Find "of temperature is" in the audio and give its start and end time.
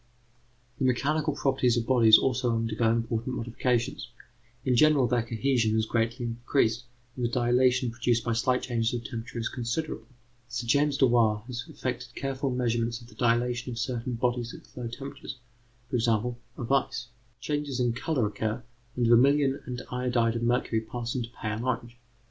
8.95-9.47